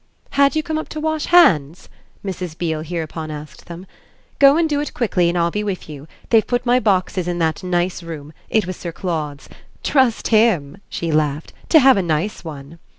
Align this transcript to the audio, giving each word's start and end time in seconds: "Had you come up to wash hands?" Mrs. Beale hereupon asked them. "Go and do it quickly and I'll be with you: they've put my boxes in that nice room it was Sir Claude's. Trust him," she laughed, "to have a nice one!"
"Had 0.31 0.55
you 0.55 0.63
come 0.63 0.79
up 0.79 0.89
to 0.89 0.99
wash 0.99 1.25
hands?" 1.25 1.87
Mrs. 2.25 2.57
Beale 2.57 2.81
hereupon 2.81 3.29
asked 3.29 3.67
them. 3.67 3.85
"Go 4.39 4.57
and 4.57 4.67
do 4.67 4.79
it 4.81 4.95
quickly 4.95 5.29
and 5.29 5.37
I'll 5.37 5.51
be 5.51 5.63
with 5.63 5.87
you: 5.87 6.07
they've 6.31 6.47
put 6.47 6.65
my 6.65 6.79
boxes 6.79 7.27
in 7.27 7.37
that 7.37 7.61
nice 7.63 8.01
room 8.01 8.33
it 8.49 8.65
was 8.65 8.75
Sir 8.77 8.91
Claude's. 8.91 9.47
Trust 9.83 10.29
him," 10.29 10.77
she 10.89 11.11
laughed, 11.11 11.53
"to 11.69 11.77
have 11.79 11.97
a 11.97 12.01
nice 12.01 12.43
one!" 12.43 12.79